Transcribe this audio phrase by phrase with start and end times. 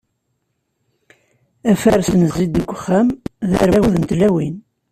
[1.71, 3.07] Afares n zzit deg uxxam,
[3.49, 4.55] d armud n tlawin.